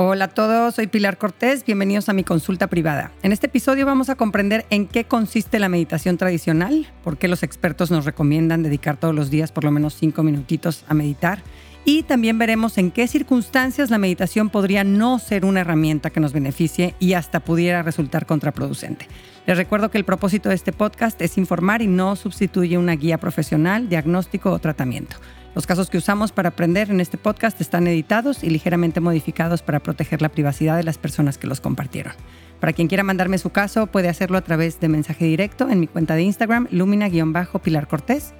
[0.00, 3.10] Hola a todos, soy Pilar Cortés, bienvenidos a mi consulta privada.
[3.24, 7.42] En este episodio vamos a comprender en qué consiste la meditación tradicional, por qué los
[7.42, 11.42] expertos nos recomiendan dedicar todos los días por lo menos cinco minutitos a meditar
[11.84, 16.32] y también veremos en qué circunstancias la meditación podría no ser una herramienta que nos
[16.32, 19.08] beneficie y hasta pudiera resultar contraproducente.
[19.46, 23.18] Les recuerdo que el propósito de este podcast es informar y no sustituye una guía
[23.18, 25.16] profesional, diagnóstico o tratamiento.
[25.58, 29.80] Los casos que usamos para aprender en este podcast están editados y ligeramente modificados para
[29.80, 32.12] proteger la privacidad de las personas que los compartieron.
[32.60, 35.88] Para quien quiera mandarme su caso, puede hacerlo a través de mensaje directo en mi
[35.88, 38.34] cuenta de Instagram, lumina-pilar Cortés,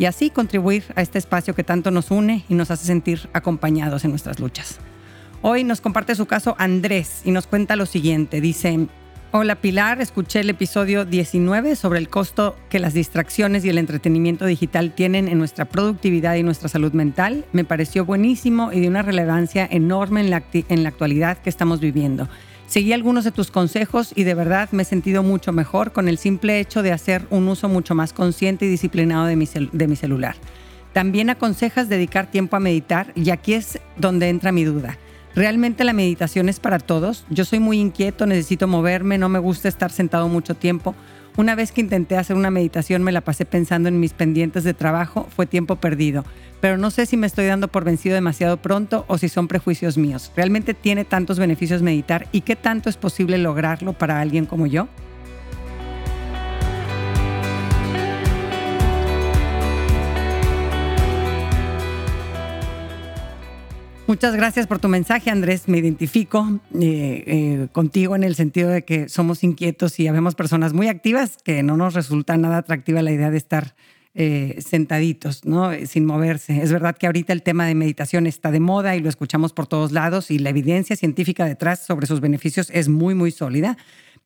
[0.00, 4.04] y así contribuir a este espacio que tanto nos une y nos hace sentir acompañados
[4.04, 4.80] en nuestras luchas.
[5.42, 8.40] Hoy nos comparte su caso Andrés y nos cuenta lo siguiente.
[8.40, 8.88] Dice,
[9.36, 14.46] Hola Pilar, escuché el episodio 19 sobre el costo que las distracciones y el entretenimiento
[14.46, 17.44] digital tienen en nuestra productividad y nuestra salud mental.
[17.52, 22.28] Me pareció buenísimo y de una relevancia enorme en la, actualidad que estamos viviendo.
[22.68, 26.16] Seguí algunos de tus consejos y de verdad me he sentido mucho mejor con el
[26.16, 29.34] simple hecho de hacer un uso mucho más consciente y disciplinado de
[29.88, 30.36] mi celular.
[30.92, 34.96] También aconsejas dedicar tiempo a meditar y aquí es donde entra mi duda.
[35.34, 37.24] Realmente la meditación es para todos.
[37.28, 40.94] Yo soy muy inquieto, necesito moverme, no me gusta estar sentado mucho tiempo.
[41.36, 44.74] Una vez que intenté hacer una meditación me la pasé pensando en mis pendientes de
[44.74, 46.24] trabajo, fue tiempo perdido.
[46.60, 49.98] Pero no sé si me estoy dando por vencido demasiado pronto o si son prejuicios
[49.98, 50.30] míos.
[50.36, 54.86] ¿Realmente tiene tantos beneficios meditar y qué tanto es posible lograrlo para alguien como yo?
[64.14, 65.66] Muchas gracias por tu mensaje, Andrés.
[65.66, 70.72] Me identifico eh, eh, contigo en el sentido de que somos inquietos y habemos personas
[70.72, 73.74] muy activas que no nos resulta nada atractiva la idea de estar
[74.14, 75.72] eh, sentaditos, ¿no?
[75.86, 76.62] sin moverse.
[76.62, 79.66] Es verdad que ahorita el tema de meditación está de moda y lo escuchamos por
[79.66, 83.76] todos lados y la evidencia científica detrás sobre sus beneficios es muy, muy sólida.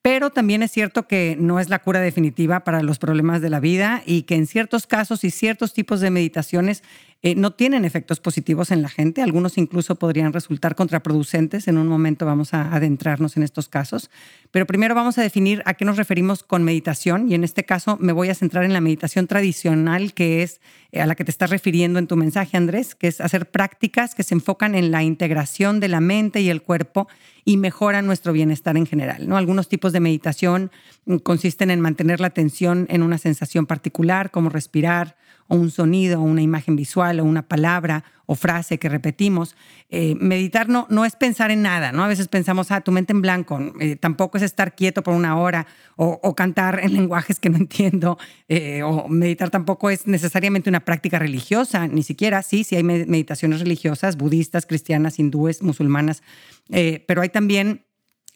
[0.03, 3.59] Pero también es cierto que no es la cura definitiva para los problemas de la
[3.59, 6.85] vida y que en ciertos casos y ciertos tipos de meditaciones
[7.21, 11.67] eh, no tienen efectos positivos en la gente, algunos incluso podrían resultar contraproducentes.
[11.67, 14.09] En un momento vamos a adentrarnos en estos casos,
[14.53, 17.97] pero primero vamos a definir a qué nos referimos con meditación y en este caso
[18.01, 20.61] me voy a centrar en la meditación tradicional que es
[20.93, 24.15] eh, a la que te estás refiriendo en tu mensaje, Andrés, que es hacer prácticas
[24.15, 27.09] que se enfocan en la integración de la mente y el cuerpo
[27.45, 29.29] y mejoran nuestro bienestar en general.
[29.29, 29.37] ¿no?
[29.37, 30.71] Algunos tipos de meditación
[31.07, 35.17] mm, consisten en mantener la atención en una sensación particular, como respirar,
[35.49, 39.57] o un sonido, o una imagen visual, o una palabra o frase que repetimos.
[39.89, 42.05] Eh, meditar no, no es pensar en nada, ¿no?
[42.05, 43.59] A veces pensamos, ah, tu mente en blanco.
[43.81, 45.67] Eh, tampoco es estar quieto por una hora
[45.97, 48.19] o, cantar en lenguajes que no entiendo.
[48.49, 52.43] Eh, o meditar tampoco es necesariamente una práctica religiosa, ni siquiera.
[52.43, 56.23] Sí, sí hay meditaciones religiosas, budistas, cristianas, hindúes, musulmanas,
[56.69, 57.87] pero hay también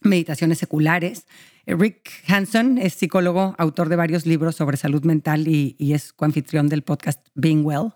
[0.00, 1.26] meditaciones seculares.
[1.66, 6.82] Rick Hanson es psicólogo, autor de varios libros sobre salud mental y, es coanfitrión del
[6.82, 7.92] podcast Being Well.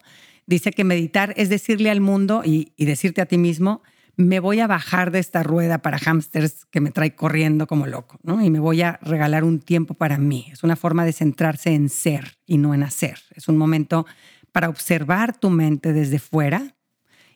[0.47, 3.82] Dice que meditar es decirle al mundo y, decirte a ti mismo,
[4.16, 8.19] me voy a bajar de esta rueda para hámsters que me trae corriendo como loco,
[8.22, 8.43] ¿no?
[8.43, 10.48] Y me voy a regalar un tiempo para mí.
[10.53, 13.19] Es una forma de centrarse en ser y no en hacer.
[13.34, 14.06] Es un momento
[14.53, 16.76] para observar tu mente desde fuera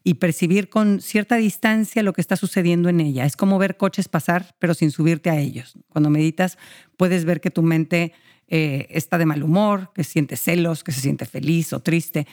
[0.02, 3.24] y percibir con cierta distancia lo que está sucediendo en ella.
[3.24, 5.74] Es como ver coches pasar, pero sin subirte a ellos.
[5.88, 6.58] Cuando meditas,
[6.96, 8.12] puedes ver que tu mente
[8.48, 12.26] eh, está de mal humor, que siente celos, que se siente feliz o triste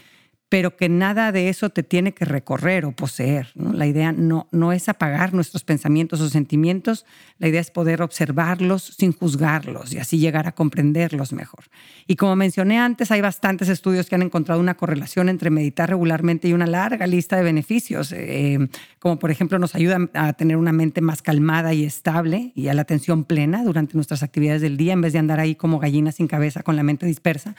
[0.50, 3.50] pero que nada de eso te tiene que recorrer o poseer.
[3.56, 7.06] La idea no, no es apagar nuestros pensamientos o sentimientos,
[7.38, 11.66] la idea es poder observarlos sin juzgarlos y así llegar a comprenderlos mejor.
[12.08, 16.48] Y como mencioné antes, hay bastantes estudios que han encontrado una correlación entre meditar regularmente
[16.48, 18.70] y una larga lista de beneficios, eh,
[19.00, 22.74] como por ejemplo nos ayuda a tener una mente más calmada y estable y a
[22.74, 26.16] la atención plena durante nuestras actividades del día en vez de andar ahí como gallinas
[26.16, 27.56] sin cabeza con la mente dispersa.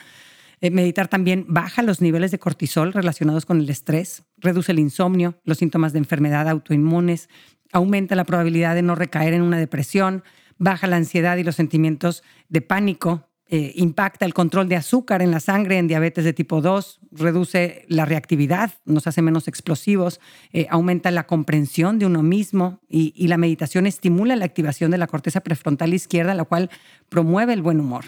[0.60, 5.38] Eh, meditar también baja los niveles de cortisol relacionados con el estrés, reduce el insomnio,
[5.44, 7.28] los síntomas de enfermedad autoinmunes,
[7.72, 10.24] aumenta la probabilidad de no recaer en una depresión,
[10.58, 15.30] baja la ansiedad y los sentimientos de pánico, eh, impacta el control de azúcar en
[15.30, 20.20] la sangre en diabetes de tipo 2, reduce la reactividad, nos hace menos explosivos,
[20.52, 24.98] eh, aumenta la comprensión de uno mismo y, y, la meditación estimula la activación de
[24.98, 26.68] la corteza prefrontal izquierda, la cual
[27.08, 28.06] promueve el buen humor.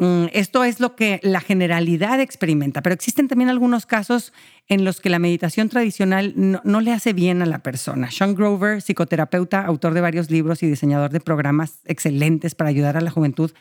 [0.00, 4.32] Mm, esto es lo que la generalidad experimenta, pero existen también algunos casos
[4.66, 8.10] en los que la meditación tradicional no, le hace bien a la persona.
[8.10, 13.02] Sean Grover, psicoterapeuta, autor de varios libros y diseñador de programas excelentes para ayudar a
[13.02, 13.52] la juventud,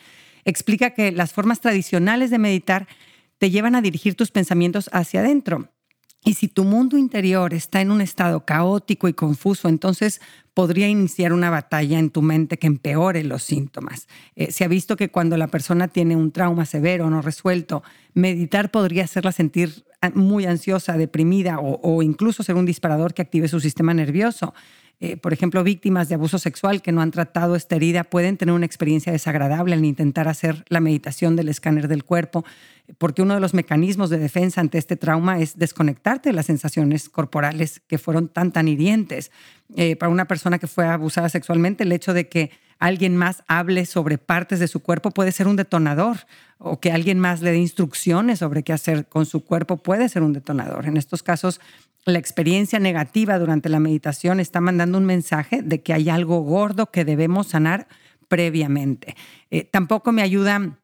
[0.46, 2.88] explica que las formas tradicionales de meditar
[3.38, 5.68] te llevan a dirigir tus pensamientos hacia adentro.
[6.24, 10.20] Y si tu mundo interior está en un estado caótico y confuso, entonces
[10.54, 14.08] podría iniciar una batalla en tu mente que empeore los síntomas.
[14.36, 17.84] Eh, se ha visto que cuando la persona tiene un trauma severo no resuelto,
[18.14, 23.48] meditar podría hacerla sentir muy ansiosa, deprimida o, o incluso ser un disparador que active
[23.48, 24.54] su sistema nervioso.
[25.02, 28.54] Eh, por ejemplo, víctimas de abuso sexual que no han tratado esta herida pueden tener
[28.54, 32.44] una experiencia desagradable al intentar hacer la meditación del escáner del cuerpo,
[32.98, 37.08] porque uno de los mecanismos de defensa ante este trauma es desconectarte de las sensaciones
[37.08, 39.32] corporales que fueron tan, tan hirientes.
[39.76, 43.86] Eh, para una persona que fue abusada sexualmente, el hecho de que alguien más hable
[43.86, 46.18] sobre partes de su cuerpo puede ser un detonador
[46.58, 50.24] o que alguien más le dé instrucciones sobre qué hacer con su cuerpo puede ser
[50.24, 50.86] un detonador.
[50.86, 51.62] En estos casos,
[52.14, 56.92] la experiencia negativa durante la meditación está mandando un mensaje de que hay algo gordo
[56.92, 57.88] que debemos sanar
[58.28, 59.16] previamente.
[59.50, 60.80] Eh, tampoco me ayuda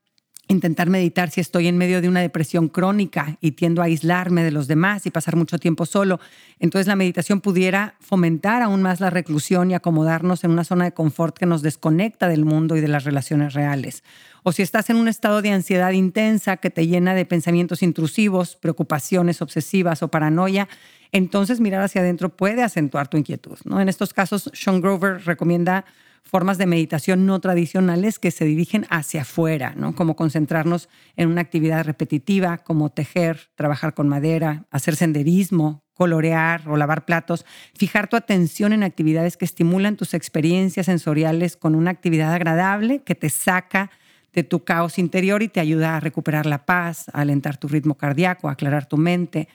[0.48, 4.52] intentar meditar si estoy en medio de una depresión crónica y tiendo a aislarme de
[4.52, 6.20] los demás y pasar mucho tiempo solo.
[6.60, 10.94] Entonces la meditación pudiera fomentar aún más la reclusión y acomodarnos en una zona de
[10.94, 14.04] confort que nos desconecta del mundo y de las relaciones reales.
[14.44, 18.56] O si estás en un estado de ansiedad intensa que te llena de pensamientos intrusivos,
[18.56, 20.68] preocupaciones obsesivas o paranoia,
[21.16, 23.58] entonces mirar hacia adentro puede acentuar tu inquietud.
[23.64, 23.80] ¿no?
[23.80, 25.86] En estos casos, Sean Grover recomienda
[26.24, 29.96] formas de meditación no tradicionales que se dirigen hacia afuera, ¿no?
[29.96, 36.76] como concentrarnos en una actividad repetitiva, como tejer, trabajar con madera, hacer senderismo, colorear o
[36.76, 37.46] lavar platos,
[37.76, 43.16] fijar tu atención en actividades que estimulan tus experiencias sensoriales con una actividad agradable que
[43.16, 43.90] te saca
[44.34, 47.96] de tu caos interior y te ayuda a recuperar la paz, a alentar tu ritmo
[47.96, 49.48] cardíaco, a aclarar tu mente.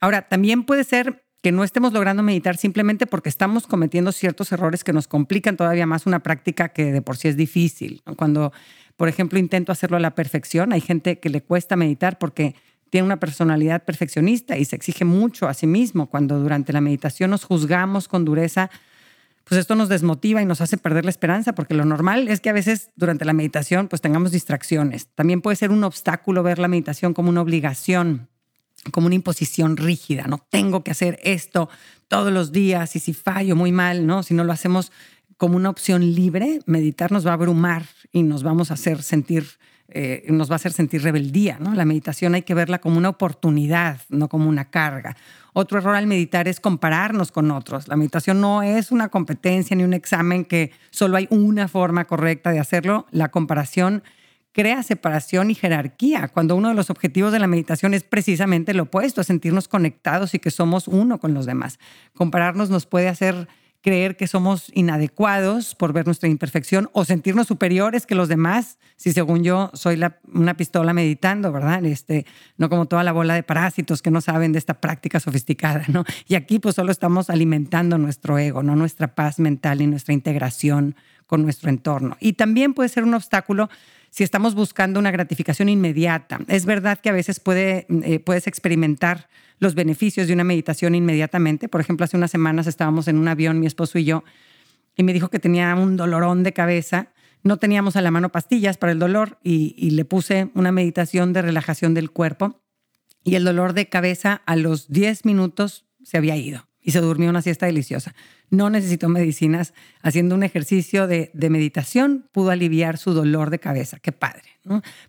[0.00, 4.82] Ahora, también puede ser que no estemos logrando meditar simplemente porque estamos cometiendo ciertos errores
[4.82, 8.02] que nos complican todavía más una práctica que de por sí es difícil.
[8.16, 8.52] Cuando,
[8.96, 12.54] por ejemplo, intento hacerlo a la perfección, hay gente que le cuesta meditar porque
[12.90, 16.08] tiene una personalidad perfeccionista y se exige mucho a sí mismo.
[16.08, 18.70] Cuando durante la meditación nos juzgamos con dureza,
[19.44, 22.50] pues esto nos desmotiva y nos hace perder la esperanza, porque lo normal es que
[22.50, 25.08] a veces durante la meditación pues tengamos distracciones.
[25.14, 28.28] También puede ser un obstáculo ver la meditación como una obligación
[28.90, 31.68] como una imposición rígida, no tengo que hacer esto
[32.08, 34.22] todos los días y si fallo muy mal, ¿no?
[34.22, 34.92] Si no lo hacemos
[35.36, 39.46] como una opción libre, meditar nos va a abrumar y nos vamos a hacer sentir
[39.90, 41.74] eh, nos va a hacer sentir rebeldía, ¿no?
[41.74, 45.16] La meditación hay que verla como una oportunidad, no como una carga.
[45.54, 47.88] Otro error al meditar es compararnos con otros.
[47.88, 52.52] La meditación no es una competencia ni un examen que solo hay una forma correcta
[52.52, 53.06] de hacerlo.
[53.12, 54.02] La comparación
[54.58, 58.82] crea separación y jerarquía, cuando uno de los objetivos de la meditación es precisamente lo
[58.82, 61.78] opuesto, sentirnos conectados y que somos uno con los demás.
[62.12, 63.46] Compararnos nos puede hacer
[63.82, 69.12] creer que somos inadecuados por ver nuestra imperfección o sentirnos superiores que los demás, si
[69.12, 70.02] según yo soy
[70.34, 71.84] una pistola meditando, ¿verdad?
[71.84, 72.26] Este,
[72.56, 76.04] no como toda la bola de parásitos que no saben de esta práctica sofisticada, ¿no?
[76.26, 80.96] Y aquí pues solo estamos alimentando nuestro ego, no nuestra paz mental y nuestra integración
[81.28, 82.16] con nuestro entorno.
[82.18, 83.68] Y también puede ser un obstáculo
[84.10, 86.40] si estamos buscando una gratificación inmediata.
[86.48, 89.28] Es verdad que a veces eh, puedes experimentar
[89.58, 91.68] los beneficios de una meditación inmediatamente.
[91.68, 94.24] Por ejemplo, hace unas semanas estábamos en un avión, mi esposo y yo,
[94.96, 97.12] y me dijo que tenía un dolorón de cabeza.
[97.42, 101.32] No teníamos a la mano pastillas para el dolor y, y le puse una meditación
[101.32, 102.60] de relajación del cuerpo
[103.24, 107.30] y el dolor de cabeza a los 10 minutos se había ido y se durmió
[107.30, 108.14] una siesta deliciosa.
[108.50, 109.74] No necesitó medicinas.
[110.02, 113.98] Haciendo un ejercicio de, meditación pudo aliviar su dolor de cabeza.
[113.98, 114.44] Qué padre.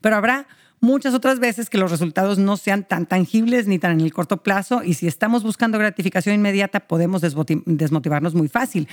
[0.02, 0.48] Pero habrá
[0.82, 4.44] muchas otras veces que los resultados no sean tan tangibles ni tan en el corto
[4.44, 8.88] plazo y si estamos buscando gratificación inmediata podemos desmotivarnos muy fácil.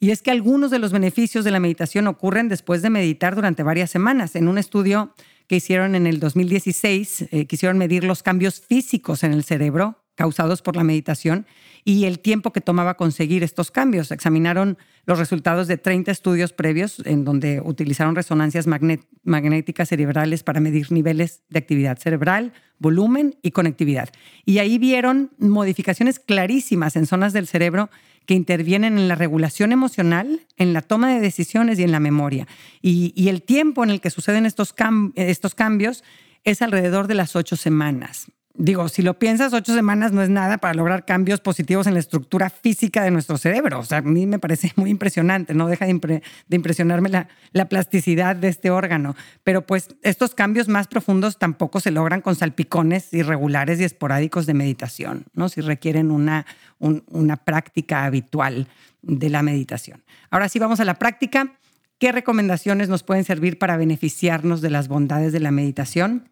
[0.00, 3.64] Y es que algunos de los beneficios de la meditación ocurren después de meditar durante
[3.64, 4.36] varias semanas.
[4.36, 5.12] En un estudio
[5.48, 10.62] que hicieron en el 2016, eh, quisieron medir los cambios físicos en el cerebro causados
[10.62, 11.46] por la meditación
[11.84, 14.10] y el tiempo que tomaba conseguir estos cambios.
[14.10, 20.90] Examinaron los resultados de 30 estudios previos en donde utilizaron resonancias magnéticas cerebrales para medir
[20.90, 24.08] niveles de actividad cerebral, volumen y conectividad.
[24.44, 27.88] Y ahí vieron modificaciones clarísimas en zonas del cerebro
[28.26, 32.48] que intervienen en la regulación emocional, en la toma de decisiones y en la memoria.
[32.82, 34.74] Y, el tiempo en el que suceden estos,
[35.14, 36.02] estos cambios
[36.42, 40.58] es alrededor de las ocho semanas digo, si lo piensas, ocho semanas no es nada
[40.58, 43.78] para lograr cambios positivos en la estructura física de nuestro cerebro.
[43.78, 48.36] O sea, a mí me parece muy impresionante, no deja de, impresionarme la, la, plasticidad
[48.36, 49.16] de este órgano.
[49.44, 54.54] Pero pues estos cambios más profundos tampoco se logran con salpicones irregulares y esporádicos de
[54.54, 55.48] meditación, ¿no?
[55.48, 56.44] Si requieren una,
[56.78, 58.66] una práctica habitual
[59.02, 60.02] de la meditación.
[60.30, 61.54] Ahora sí vamos a la práctica.
[61.98, 66.28] ¿Qué recomendaciones nos pueden servir para beneficiarnos de las bondades de la meditación?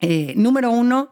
[0.00, 1.10] Eh, número uno,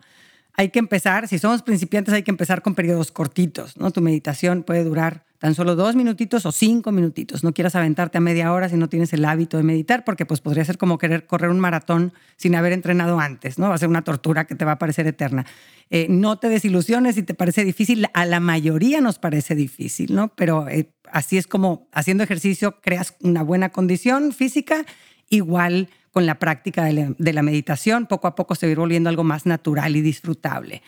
[0.54, 3.90] hay que empezar, si somos principiantes hay que empezar con periodos cortitos, ¿no?
[3.90, 7.42] Tu meditación puede durar tan solo dos minutitos o cinco minutitos.
[7.42, 10.40] No quieras aventarte a media hora si no tienes el hábito de meditar, porque pues
[10.40, 13.68] podría ser como querer correr un maratón sin haber entrenado antes, ¿no?
[13.68, 15.44] Va a ser una tortura que te va a parecer eterna.
[15.90, 18.06] Eh, no te desilusiones si te parece difícil.
[18.14, 20.28] A la mayoría nos parece difícil, ¿no?
[20.36, 24.84] Pero eh, así es como haciendo ejercicio creas una buena condición física,
[25.28, 29.46] igual con la práctica de la, meditación, poco a poco se va volviendo algo más
[29.46, 30.82] natural y disfrutable.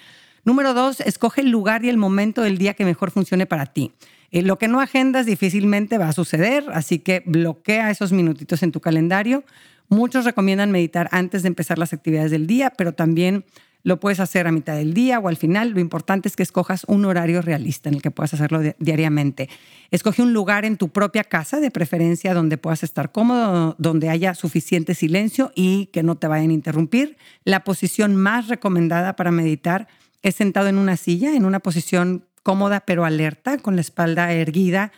[0.45, 3.93] Número dos, escoge el lugar y el momento del día que mejor funcione para ti.
[4.31, 8.71] Eh, lo que no agendas difícilmente va a suceder, así que bloquea esos minutitos en
[8.71, 9.45] tu calendario.
[9.89, 13.45] Muchos recomiendan meditar antes de empezar las actividades del día, pero también
[13.85, 15.71] lo puedes hacer a mitad del día o al final.
[15.71, 19.51] Lo importante es que escojas un horario realista en el que puedas hacerlo diariamente.
[19.91, 24.35] Escoge un lugar en tu propia casa, de preferencia donde puedas estar cómodo, donde haya
[24.35, 27.19] suficiente silencio y que no te vayan a interrumpir.
[27.45, 29.87] La posición más recomendada para meditar
[30.23, 34.93] es sentado en una silla, en una posición cómoda pero alerta, con la espalda erguida,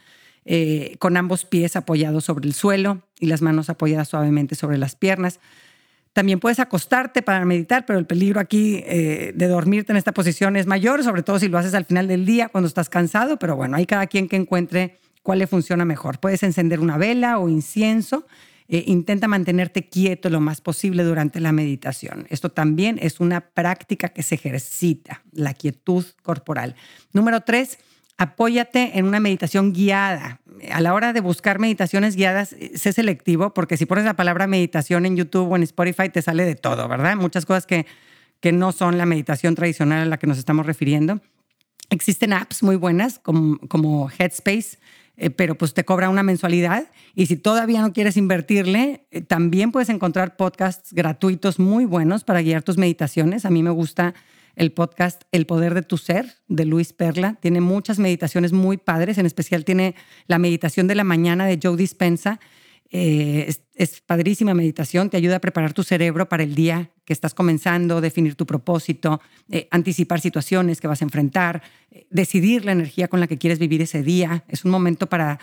[0.45, 4.95] eh, con ambos pies apoyados sobre el suelo y las manos apoyadas suavemente sobre las
[4.95, 5.41] piernas.
[6.17, 10.57] También puedes acostarte para meditar, pero el peligro aquí eh, de dormirte en esta posición
[10.57, 13.55] es mayor, sobre todo si lo haces al final del día cuando estás cansado, pero
[13.55, 16.19] bueno, hay cada quien que encuentre cuál le funciona mejor.
[16.19, 18.27] Puedes encender una vela o incienso.
[18.67, 22.27] Eh, intenta mantenerte quieto lo más posible durante la meditación.
[22.31, 26.77] Esto también es una práctica que se ejercita, la quietud corporal.
[27.13, 27.79] Número tres,
[28.19, 30.41] apóyate en una meditación guiada.
[30.73, 34.47] A la hora de buscar meditaciones guiadas, eh, sé selectivo, porque si pones la palabra
[34.47, 37.17] meditación en YouTube o en Spotify, te sale de todo, ¿verdad?
[37.17, 37.87] Muchas cosas que,
[38.41, 41.21] que no son la meditación tradicional a la que nos estamos refiriendo.
[41.91, 44.79] Existen apps muy buenas como, como Headspace,
[45.19, 46.91] eh, pero pues te cobra una mensualidad.
[47.15, 52.41] Y si todavía no quieres invertirle, eh, también puedes encontrar podcasts gratuitos muy buenos para
[52.41, 53.45] guiar tus meditaciones.
[53.45, 54.15] A mí me gusta
[54.57, 57.39] el podcast El Poder de tu Ser de Luis Perla.
[57.41, 59.95] Tiene muchas meditaciones muy padres, en especial tiene
[60.27, 62.41] la meditación de la mañana de Joe Dispensa.
[62.91, 67.35] Eh, es, padrísima meditación, te ayuda a preparar tu cerebro para el día que estás
[67.35, 69.21] comenzando, definir tu propósito,
[69.51, 73.59] eh, anticipar situaciones que vas a enfrentar, eh, decidir la energía con la que quieres
[73.59, 74.45] vivir ese día.
[74.49, 75.39] Es un momento para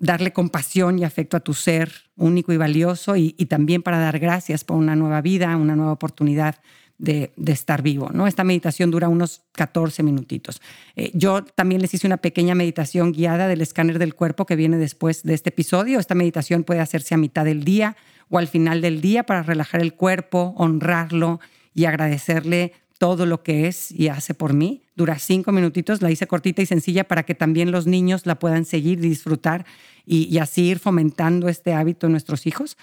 [0.00, 4.64] darle compasión y afecto a tu ser único y valioso y también para dar gracias
[4.64, 6.56] por una nueva vida, una nueva oportunidad
[7.00, 8.10] de, estar vivo.
[8.12, 8.26] ¿no?
[8.26, 10.60] Esta meditación dura unos 14 minutitos.
[10.96, 14.76] Eh, yo también les hice una pequeña meditación guiada del escáner del cuerpo que viene
[14.76, 15.98] después de este episodio.
[15.98, 17.96] Esta meditación puede hacerse a mitad del día
[18.28, 21.40] o al final del día para relajar el cuerpo, honrarlo
[21.74, 24.82] y agradecerle todo lo que es y hace por mí.
[24.94, 28.66] Dura cinco minutitos, la hice cortita y sencilla para que también los niños la puedan
[28.66, 29.64] seguir disfrutar
[30.04, 32.76] y, y así ir fomentando este hábito en nuestros hijos.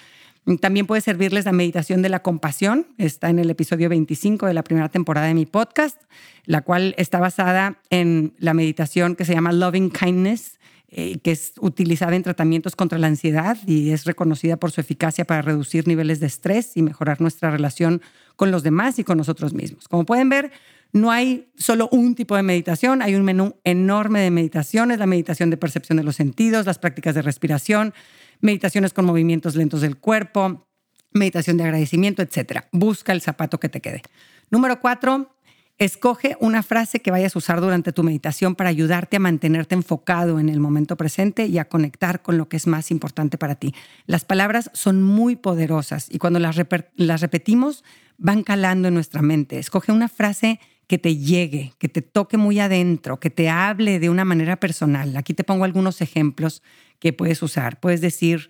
[0.55, 2.87] También puede servirles la meditación de la compasión.
[2.97, 6.01] Está en el episodio 25 de la primera temporada de mi podcast,
[6.45, 10.57] la cual está basada en la meditación que se llama Loving Kindness,
[10.89, 15.25] eh, que es utilizada en tratamientos contra la ansiedad y es reconocida por su eficacia
[15.25, 18.01] para reducir niveles de estrés y mejorar nuestra relación
[18.37, 19.89] con los demás y con nosotros mismos.
[19.89, 20.53] Como pueden ver,
[20.97, 25.49] no hay solo un tipo de meditación, hay un menú enorme de meditaciones, la meditación
[25.49, 27.93] de percepción de los sentidos, las prácticas de respiración,
[28.41, 30.67] meditaciones con movimientos lentos del cuerpo,
[31.11, 32.65] meditación de agradecimiento, etc.
[32.71, 34.01] Busca el zapato que te quede.
[34.49, 35.35] Número cuatro,
[35.77, 40.39] escoge una frase que vayas a usar durante tu meditación para ayudarte a mantenerte enfocado
[40.39, 43.75] en el momento presente y a conectar con lo que es más importante para ti.
[44.05, 46.57] Las palabras son muy poderosas y cuando las,
[46.95, 47.83] las repetimos
[48.17, 49.59] van calando en nuestra mente.
[49.59, 54.09] Escoge una frase que te llegue, que te toque muy adentro, que te hable de
[54.09, 55.15] una manera personal.
[55.17, 56.63] Aquí te pongo algunos ejemplos
[56.99, 57.79] que puedes usar.
[57.79, 58.49] Puedes decir,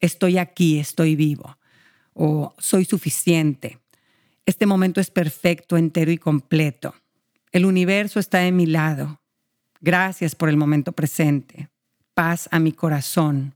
[0.00, 1.58] estoy aquí, estoy vivo,
[2.14, 3.78] o soy suficiente.
[4.46, 6.94] Este momento es perfecto, entero y completo.
[7.52, 9.20] El universo está de mi lado.
[9.80, 11.68] Gracias por el momento presente.
[12.14, 13.54] Paz a mi corazón.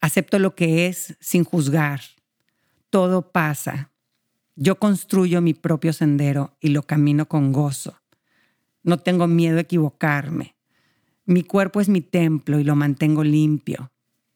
[0.00, 2.00] Acepto lo que es sin juzgar.
[2.90, 3.89] Todo pasa.
[4.56, 8.00] Yo construyo mi propio sendero y lo camino con gozo.
[8.82, 10.54] No tengo miedo a equivocarme.
[11.24, 13.92] Mi cuerpo es mi templo y lo mantengo limpio.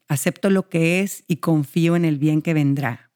[0.09, 3.11] Acepto lo que es y confío en el bien que vendrá.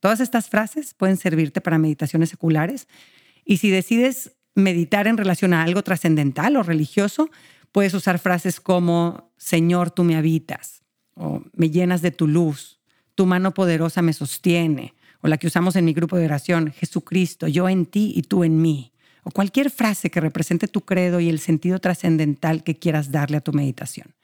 [0.00, 2.88] Todas estas frases pueden servirte para meditaciones seculares
[3.44, 7.30] y si decides meditar en relación a algo trascendental o religioso,
[7.72, 10.82] puedes usar frases como Señor, tú me habitas
[11.14, 12.80] o me llenas de tu luz,
[13.14, 17.46] tu mano poderosa me sostiene o la que usamos en mi grupo de oración, Jesucristo,
[17.48, 21.28] yo en ti y tú en mí o cualquier frase que represente tu credo y
[21.28, 24.14] el sentido trascendental que quieras darle a tu meditación.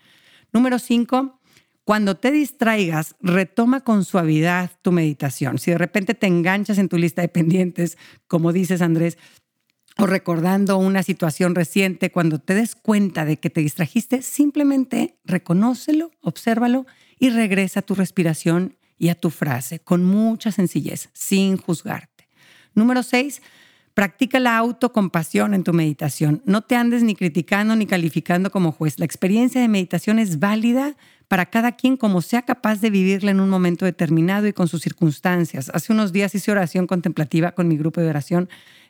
[0.52, 1.40] Número cinco,
[1.84, 5.58] cuando te distraigas, retoma con suavidad tu meditación.
[5.58, 9.18] Si de repente te enganchas en tu lista de pendientes, como dices Andrés,
[9.98, 16.10] o recordando una situación reciente, cuando te des cuenta de que te distrajiste, simplemente reconócelo,
[16.20, 16.86] obsérvalo
[17.18, 22.28] y regresa a tu respiración y a tu frase con mucha sencillez, sin juzgarte.
[22.74, 23.42] Número seis,
[23.94, 26.42] practica la autocompasión en tu meditación.
[26.44, 28.98] No te andes ni criticando ni calificando como juez.
[28.98, 30.96] La experiencia de meditación es válida
[31.28, 34.82] para cada quien como sea capaz de vivirla en un momento determinado y con sus
[34.82, 35.70] circunstancias.
[35.72, 38.48] Hace unos días hice oración contemplativa con mi grupo de oración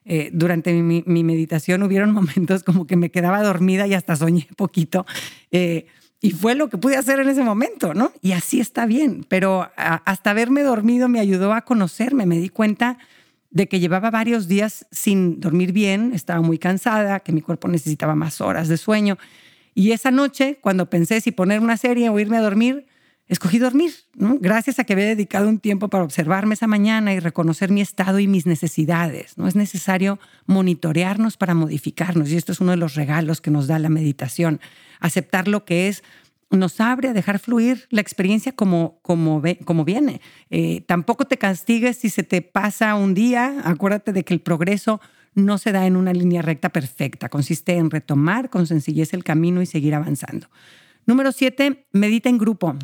[0.08, 5.04] eh, durante mi, meditación hubieron momentos como que me quedaba dormida y hasta soñé poquito.
[5.50, 5.86] Eh,
[6.20, 8.12] y fue lo que pude hacer en ese momento, ¿no?
[8.22, 12.98] Y así está bien, pero hasta haberme dormido me ayudó a conocerme, me di cuenta
[13.50, 18.14] de que llevaba varios días sin dormir bien, estaba muy cansada, que mi cuerpo necesitaba
[18.14, 19.18] más horas de sueño.
[19.74, 22.86] Y esa noche, cuando pensé si poner una serie o irme a dormir,
[23.28, 27.70] escogí dormir, gracias a que había dedicado un tiempo para observarme esa mañana y reconocer
[27.70, 29.36] mi estado y mis necesidades.
[29.36, 29.48] ¿no?
[29.48, 33.78] Es necesario monitorearnos para modificarnos y esto es uno de los regalos que nos da
[33.78, 34.60] la meditación.
[35.00, 36.04] Aceptar lo que es
[36.50, 40.20] nos abre a dejar fluir la experiencia como, como, como viene.
[40.50, 43.62] Eh, tampoco te castigues si se te pasa un día.
[43.64, 45.00] Acuérdate de que el progreso
[45.34, 47.28] no se da en una línea recta perfecta.
[47.28, 50.48] Consiste en retomar con sencillez el camino y seguir avanzando.
[51.04, 52.76] Número siete, medita en grupo.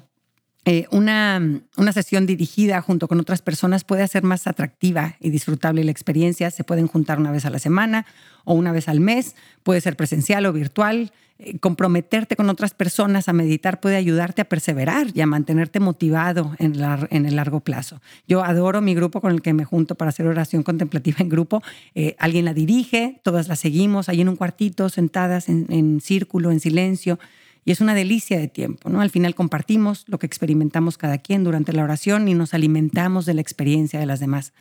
[0.65, 5.83] Eh, una, una, sesión dirigida junto con otras personas puede hacer más atractiva y disfrutable
[5.83, 6.53] la experiencia.
[6.53, 8.07] Se pueden juntar una vez a la semana
[8.45, 11.11] o una vez al mes, puede ser presencial o virtual.
[11.41, 16.55] Eh, comprometerte con otras personas a meditar puede ayudarte a perseverar y a mantenerte motivado
[16.61, 16.77] en,
[17.11, 18.01] en el largo plazo.
[18.29, 21.61] Yo adoro mi grupo con el que me junto para hacer oración contemplativa en grupo.
[21.97, 26.53] Eh, alguien la dirige, todas la seguimos ahí en un cuartito, sentadas en, en círculo,
[26.53, 27.19] en silencio
[27.65, 29.01] y es una delicia de tiempo, ¿no?
[29.01, 33.35] Al final compartimos lo que experimentamos cada quien durante la oración y nos alimentamos de
[33.35, 34.53] la experiencia de las demás.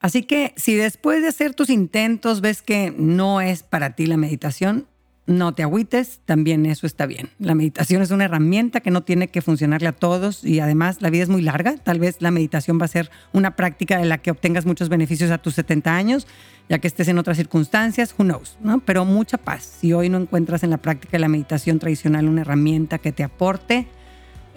[0.00, 4.16] Así que si después de hacer tus intentos ves que no es para ti la
[4.16, 4.88] meditación,
[5.26, 7.30] no te agüites, también eso está bien.
[7.38, 11.10] La meditación es una herramienta que no tiene que funcionarle a todos y además la
[11.10, 11.76] vida es muy larga.
[11.76, 15.30] Tal vez la meditación va a ser una práctica de la que obtengas muchos beneficios
[15.30, 16.26] a tus 70 años,
[16.68, 18.80] ya que estés en otras circunstancias, who knows, ¿no?
[18.80, 19.62] Pero mucha paz.
[19.80, 23.22] Si hoy no encuentras en la práctica de la meditación tradicional una herramienta que te
[23.22, 23.86] aporte,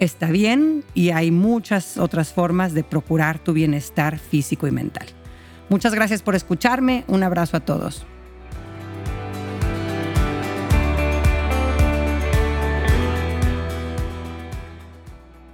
[0.00, 5.06] está bien y hay muchas otras formas de procurar tu bienestar físico y mental.
[5.68, 7.04] Muchas gracias por escucharme.
[7.06, 8.04] Un abrazo a todos.